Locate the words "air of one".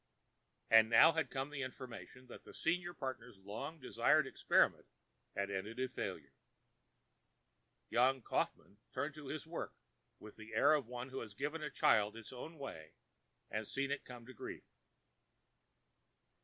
10.55-11.09